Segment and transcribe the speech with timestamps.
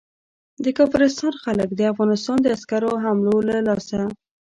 [0.63, 4.01] د کافرستان خلک د افغانستان د عسکرو حملو له لاسه.